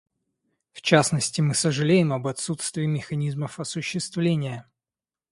[0.73, 4.65] В частности, мы сожалеем об отсутствии механизмов осуществления.